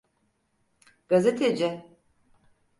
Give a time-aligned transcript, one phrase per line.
[1.09, 1.85] Gazeteci…